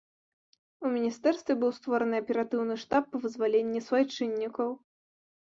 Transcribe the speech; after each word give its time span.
У 0.87 0.91
міністэрстве 0.93 1.53
быў 1.63 1.71
створаны 1.79 2.15
аператыўны 2.23 2.79
штаб 2.85 3.03
па 3.13 3.17
вызваленні 3.27 3.85
суайчыннікаў. 3.89 4.69